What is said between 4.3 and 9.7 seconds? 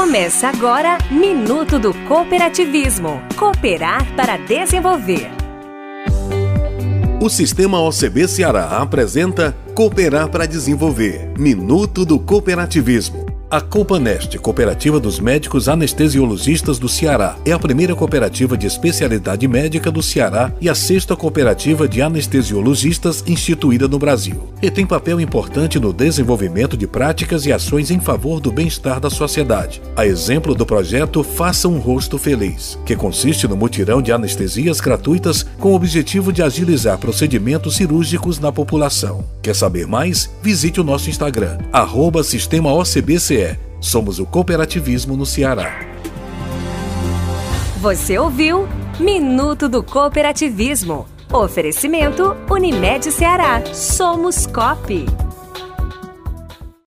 desenvolver. O Sistema OCB Ceará apresenta